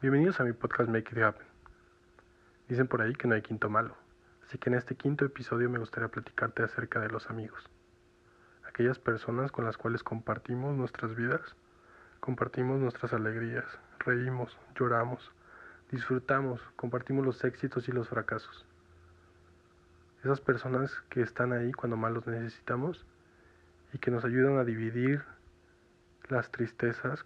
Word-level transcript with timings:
Bienvenidos 0.00 0.38
a 0.38 0.44
mi 0.44 0.52
podcast 0.52 0.88
Make 0.88 1.10
It 1.10 1.24
Happen. 1.24 1.46
Dicen 2.68 2.86
por 2.86 3.02
ahí 3.02 3.14
que 3.14 3.26
no 3.26 3.34
hay 3.34 3.42
quinto 3.42 3.68
malo, 3.68 3.96
así 4.44 4.56
que 4.56 4.70
en 4.70 4.76
este 4.76 4.94
quinto 4.94 5.24
episodio 5.24 5.68
me 5.68 5.80
gustaría 5.80 6.06
platicarte 6.06 6.62
acerca 6.62 7.00
de 7.00 7.08
los 7.08 7.28
amigos. 7.30 7.68
Aquellas 8.68 9.00
personas 9.00 9.50
con 9.50 9.64
las 9.64 9.76
cuales 9.76 10.04
compartimos 10.04 10.76
nuestras 10.76 11.16
vidas, 11.16 11.40
compartimos 12.20 12.78
nuestras 12.78 13.12
alegrías, 13.12 13.64
reímos, 13.98 14.56
lloramos, 14.78 15.32
disfrutamos, 15.90 16.60
compartimos 16.76 17.26
los 17.26 17.42
éxitos 17.42 17.88
y 17.88 17.90
los 17.90 18.08
fracasos. 18.08 18.64
Esas 20.22 20.40
personas 20.40 20.94
que 21.08 21.22
están 21.22 21.52
ahí 21.52 21.72
cuando 21.72 21.96
más 21.96 22.12
los 22.12 22.24
necesitamos 22.24 23.04
y 23.92 23.98
que 23.98 24.12
nos 24.12 24.24
ayudan 24.24 24.58
a 24.58 24.64
dividir 24.64 25.24
las 26.28 26.52
tristezas 26.52 27.24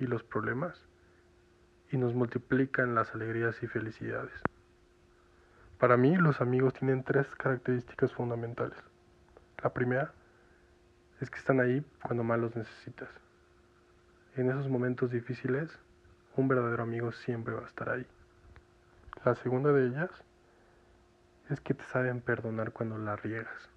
y 0.00 0.08
los 0.08 0.24
problemas 0.24 0.87
y 1.90 1.96
nos 1.96 2.14
multiplican 2.14 2.94
las 2.94 3.14
alegrías 3.14 3.62
y 3.62 3.66
felicidades. 3.66 4.32
Para 5.78 5.96
mí 5.96 6.16
los 6.16 6.40
amigos 6.40 6.74
tienen 6.74 7.04
tres 7.04 7.26
características 7.36 8.12
fundamentales. 8.12 8.78
La 9.62 9.72
primera 9.72 10.12
es 11.20 11.30
que 11.30 11.38
están 11.38 11.60
ahí 11.60 11.84
cuando 12.02 12.24
más 12.24 12.38
los 12.38 12.56
necesitas. 12.56 13.08
En 14.36 14.50
esos 14.50 14.68
momentos 14.68 15.10
difíciles, 15.10 15.70
un 16.36 16.48
verdadero 16.48 16.82
amigo 16.82 17.12
siempre 17.12 17.54
va 17.54 17.62
a 17.62 17.66
estar 17.66 17.90
ahí. 17.90 18.06
La 19.24 19.34
segunda 19.34 19.72
de 19.72 19.86
ellas 19.86 20.10
es 21.50 21.60
que 21.60 21.74
te 21.74 21.84
saben 21.84 22.20
perdonar 22.20 22.72
cuando 22.72 22.98
la 22.98 23.16
riegas. 23.16 23.68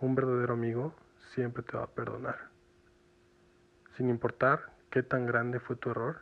Un 0.00 0.14
verdadero 0.14 0.54
amigo 0.54 0.94
siempre 1.34 1.62
te 1.62 1.76
va 1.76 1.84
a 1.84 1.94
perdonar. 1.94 2.48
Sin 3.96 4.10
importar 4.10 4.72
qué 4.90 5.02
tan 5.02 5.26
grande 5.26 5.60
fue 5.60 5.76
tu 5.76 5.90
error, 5.90 6.20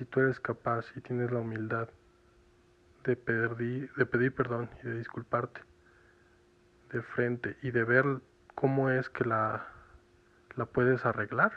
si 0.00 0.06
tú 0.06 0.20
eres 0.20 0.40
capaz 0.40 0.86
y 0.96 1.02
tienes 1.02 1.30
la 1.30 1.40
humildad 1.40 1.90
de 3.04 3.16
pedir, 3.16 3.92
de 3.92 4.06
pedir 4.06 4.34
perdón 4.34 4.70
y 4.82 4.86
de 4.86 4.96
disculparte 4.96 5.60
de 6.90 7.02
frente 7.02 7.58
y 7.60 7.70
de 7.70 7.84
ver 7.84 8.06
cómo 8.54 8.88
es 8.88 9.10
que 9.10 9.26
la, 9.26 9.66
la 10.56 10.64
puedes 10.64 11.04
arreglar, 11.04 11.52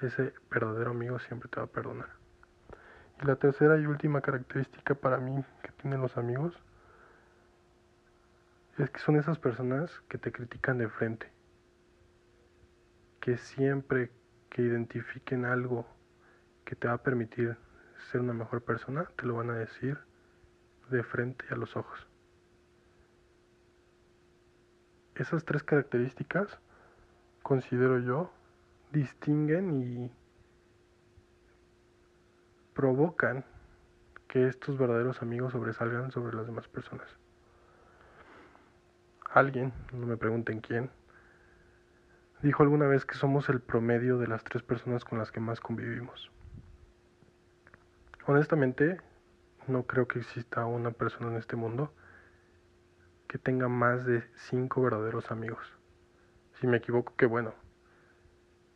ese 0.00 0.34
verdadero 0.50 0.90
amigo 0.90 1.20
siempre 1.20 1.48
te 1.48 1.60
va 1.60 1.66
a 1.66 1.68
perdonar. 1.68 2.08
Y 3.22 3.26
la 3.26 3.36
tercera 3.36 3.78
y 3.78 3.86
última 3.86 4.22
característica 4.22 4.96
para 4.96 5.18
mí 5.18 5.44
que 5.62 5.70
tienen 5.80 6.00
los 6.00 6.16
amigos 6.16 6.60
es 8.76 8.90
que 8.90 8.98
son 8.98 9.14
esas 9.14 9.38
personas 9.38 10.02
que 10.08 10.18
te 10.18 10.32
critican 10.32 10.78
de 10.78 10.88
frente, 10.88 11.30
que 13.20 13.36
siempre 13.36 14.10
que 14.50 14.62
identifiquen 14.62 15.44
algo 15.44 15.86
que 16.64 16.76
te 16.76 16.88
va 16.88 16.94
a 16.94 17.02
permitir 17.02 17.56
ser 18.10 18.20
una 18.20 18.32
mejor 18.32 18.62
persona, 18.62 19.04
te 19.16 19.26
lo 19.26 19.34
van 19.36 19.50
a 19.50 19.54
decir 19.54 19.98
de 20.90 21.02
frente 21.02 21.44
a 21.50 21.56
los 21.56 21.76
ojos. 21.76 22.06
Esas 25.14 25.44
tres 25.44 25.62
características, 25.62 26.58
considero 27.42 27.98
yo, 27.98 28.32
distinguen 28.92 29.82
y 29.82 30.12
provocan 32.74 33.44
que 34.28 34.48
estos 34.48 34.78
verdaderos 34.78 35.20
amigos 35.20 35.52
sobresalgan 35.52 36.10
sobre 36.10 36.36
las 36.36 36.46
demás 36.46 36.66
personas. 36.68 37.06
Alguien, 39.30 39.72
no 39.92 40.06
me 40.06 40.16
pregunten 40.16 40.60
quién, 40.60 40.90
dijo 42.42 42.62
alguna 42.62 42.86
vez 42.86 43.04
que 43.04 43.14
somos 43.14 43.48
el 43.48 43.60
promedio 43.60 44.18
de 44.18 44.26
las 44.26 44.42
tres 44.44 44.62
personas 44.62 45.04
con 45.04 45.18
las 45.18 45.30
que 45.30 45.40
más 45.40 45.60
convivimos. 45.60 46.30
Honestamente, 48.24 49.00
no 49.66 49.82
creo 49.84 50.06
que 50.06 50.20
exista 50.20 50.64
una 50.64 50.92
persona 50.92 51.32
en 51.32 51.38
este 51.38 51.56
mundo 51.56 51.92
que 53.26 53.36
tenga 53.38 53.66
más 53.66 54.06
de 54.06 54.22
cinco 54.36 54.80
verdaderos 54.82 55.32
amigos. 55.32 55.66
Si 56.60 56.68
me 56.68 56.76
equivoco, 56.76 57.14
qué 57.16 57.26
bueno. 57.26 57.52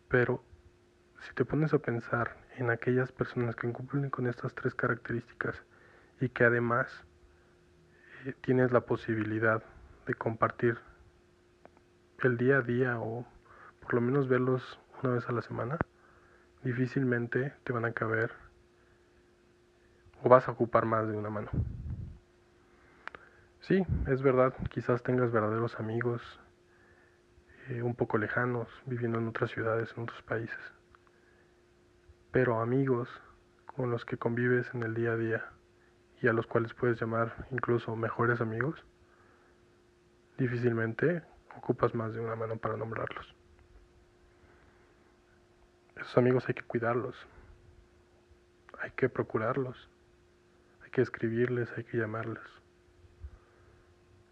Pero 0.09 0.43
si 1.21 1.33
te 1.35 1.45
pones 1.45 1.73
a 1.75 1.79
pensar 1.79 2.37
en 2.57 2.71
aquellas 2.71 3.13
personas 3.13 3.55
que 3.55 3.71
cumplen 3.71 4.11
con 4.11 4.27
estas 4.27 4.53
tres 4.53 4.75
características 4.75 5.63
y 6.21 6.29
que 6.29 6.43
además 6.43 7.05
eh, 8.25 8.35
tienes 8.41 8.73
la 8.73 8.81
posibilidad 8.81 9.63
de 10.07 10.15
compartir 10.15 10.79
el 12.25 12.37
día 12.37 12.59
a 12.59 12.63
día 12.63 12.99
o 12.99 13.25
por 13.81 13.95
lo 13.95 14.01
menos 14.01 14.27
verlos 14.27 14.81
una 15.05 15.15
vez 15.15 15.29
a 15.29 15.33
la 15.33 15.43
semana, 15.43 15.79
difícilmente 16.65 17.53
te 17.63 17.73
van 17.73 17.85
a 17.85 17.93
caber 17.93 18.33
o 20.27 20.29
vas 20.29 20.49
a 20.49 20.51
ocupar 20.51 20.87
más 20.87 21.07
de 21.07 21.17
una 21.17 21.31
mano. 21.31 21.51
Sí, 23.61 23.87
es 24.09 24.23
verdad, 24.23 24.55
quizás 24.71 25.01
tengas 25.05 25.31
verdaderos 25.31 25.79
amigos 25.79 26.21
eh, 27.69 27.81
un 27.83 27.95
poco 27.95 28.19
lejanos, 28.19 28.69
viviendo 28.87 29.21
en 29.21 29.29
otras 29.29 29.53
ciudades, 29.53 29.95
en 29.97 30.03
otros 30.03 30.21
países, 30.23 30.59
pero 32.33 32.61
amigos 32.61 33.09
con 33.67 33.93
los 33.93 34.05
que 34.05 34.17
convives 34.17 34.67
en 34.75 34.83
el 34.83 34.95
día 34.95 35.13
a 35.13 35.17
día 35.17 35.45
y 36.21 36.27
a 36.27 36.33
los 36.33 36.49
cuales 36.49 36.75
puedes 36.75 37.01
llamar 37.01 37.47
incluso 37.53 37.95
mejores 37.95 38.41
amigos, 38.41 38.85
difícilmente 40.39 41.23
ocupas 41.57 41.95
más 41.95 42.15
de 42.15 42.21
una 42.21 42.35
mano 42.35 42.57
para 42.57 42.77
nombrarlos. 42.77 43.33
Esos 45.95 46.19
amigos 46.19 46.49
hay 46.49 46.55
que 46.55 46.65
cuidarlos, 46.65 47.15
hay 48.81 48.91
que 48.91 49.09
procurarlos 49.09 49.89
que 50.97 51.03
escribirles, 51.03 51.69
hay 51.77 51.85
que 51.85 51.99
llamarles. 51.99 52.43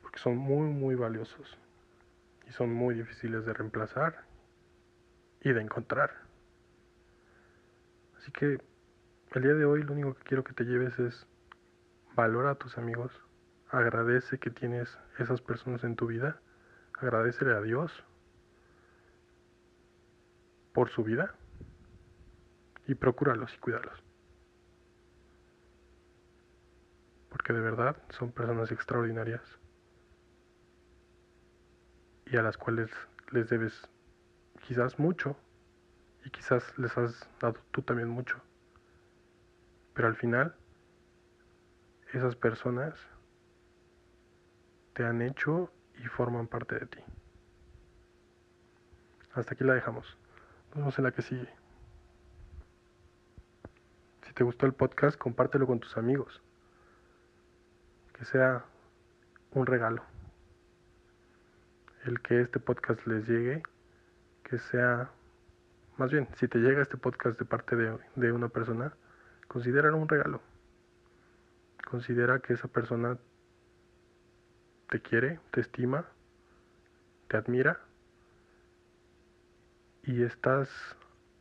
Porque 0.00 0.18
son 0.18 0.38
muy, 0.38 0.66
muy 0.66 0.94
valiosos. 0.94 1.58
Y 2.48 2.52
son 2.52 2.72
muy 2.72 2.94
difíciles 2.94 3.44
de 3.44 3.52
reemplazar 3.52 4.24
y 5.42 5.52
de 5.52 5.60
encontrar. 5.60 6.14
Así 8.16 8.32
que 8.32 8.62
el 9.32 9.42
día 9.42 9.52
de 9.52 9.66
hoy 9.66 9.82
lo 9.82 9.92
único 9.92 10.14
que 10.14 10.22
quiero 10.22 10.42
que 10.42 10.54
te 10.54 10.64
lleves 10.64 10.98
es 10.98 11.26
valora 12.14 12.52
a 12.52 12.54
tus 12.54 12.78
amigos, 12.78 13.12
agradece 13.68 14.38
que 14.38 14.48
tienes 14.48 14.98
esas 15.18 15.42
personas 15.42 15.84
en 15.84 15.96
tu 15.96 16.06
vida, 16.06 16.40
agradecele 16.98 17.52
a 17.52 17.60
Dios 17.60 17.92
por 20.72 20.88
su 20.88 21.04
vida 21.04 21.34
y 22.86 22.94
procúralos 22.94 23.52
y 23.54 23.58
cuídalos. 23.58 24.02
Porque 27.44 27.60
de 27.60 27.60
verdad 27.60 27.94
son 28.08 28.32
personas 28.32 28.72
extraordinarias 28.72 29.42
y 32.24 32.38
a 32.38 32.42
las 32.42 32.56
cuales 32.56 32.90
les 33.32 33.50
debes 33.50 33.86
quizás 34.66 34.98
mucho 34.98 35.36
y 36.24 36.30
quizás 36.30 36.62
les 36.78 36.96
has 36.96 37.28
dado 37.40 37.60
tú 37.70 37.82
también 37.82 38.08
mucho. 38.08 38.40
Pero 39.92 40.08
al 40.08 40.16
final, 40.16 40.56
esas 42.14 42.34
personas 42.34 42.94
te 44.94 45.04
han 45.04 45.20
hecho 45.20 45.70
y 46.02 46.06
forman 46.06 46.46
parte 46.46 46.78
de 46.78 46.86
ti. 46.86 47.00
Hasta 49.34 49.52
aquí 49.52 49.64
la 49.64 49.74
dejamos. 49.74 50.16
Nos 50.68 50.76
vemos 50.76 50.98
en 50.98 51.04
la 51.04 51.12
que 51.12 51.20
sigue. 51.20 51.50
Si 54.22 54.32
te 54.32 54.44
gustó 54.44 54.64
el 54.64 54.72
podcast, 54.72 55.18
compártelo 55.18 55.66
con 55.66 55.78
tus 55.78 55.98
amigos 55.98 56.42
sea 58.24 58.64
un 59.52 59.66
regalo. 59.66 60.02
El 62.04 62.20
que 62.20 62.40
este 62.40 62.60
podcast 62.60 63.06
les 63.06 63.26
llegue, 63.28 63.62
que 64.42 64.58
sea, 64.58 65.10
más 65.96 66.10
bien, 66.10 66.28
si 66.36 66.48
te 66.48 66.58
llega 66.58 66.82
este 66.82 66.96
podcast 66.96 67.38
de 67.38 67.44
parte 67.44 67.76
de, 67.76 67.96
de 68.16 68.32
una 68.32 68.48
persona, 68.48 68.92
considéralo 69.48 69.96
un 69.96 70.08
regalo. 70.08 70.40
Considera 71.90 72.40
que 72.40 72.54
esa 72.54 72.68
persona 72.68 73.18
te 74.88 75.00
quiere, 75.00 75.40
te 75.50 75.60
estima, 75.60 76.06
te 77.28 77.36
admira 77.36 77.80
y 80.02 80.22
estás, 80.22 80.68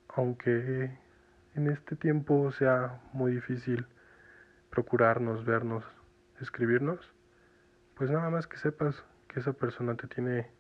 aunque 0.10 0.98
en 1.56 1.68
este 1.70 1.96
tiempo 1.96 2.52
sea 2.52 3.02
muy 3.12 3.34
difícil 3.34 3.86
procurarnos, 4.70 5.46
vernos, 5.46 5.84
escribirnos, 6.44 7.14
pues 7.96 8.10
nada 8.12 8.30
más 8.30 8.48
que 8.48 8.58
sepas 8.58 9.04
que 9.28 9.40
esa 9.40 9.54
persona 9.54 9.96
te 9.96 10.08
tiene 10.08 10.52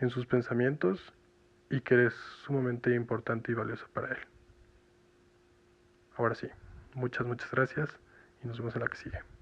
en 0.00 0.10
sus 0.10 0.26
pensamientos 0.26 1.12
y 1.70 1.80
que 1.80 1.94
eres 1.94 2.14
sumamente 2.44 2.94
importante 2.94 3.52
y 3.52 3.54
valioso 3.54 3.86
para 3.92 4.08
él. 4.08 4.18
Ahora 6.16 6.34
sí, 6.34 6.48
muchas, 6.94 7.26
muchas 7.26 7.50
gracias 7.50 7.90
y 8.42 8.46
nos 8.46 8.58
vemos 8.58 8.74
en 8.74 8.82
la 8.82 8.88
que 8.88 8.96
sigue. 8.96 9.35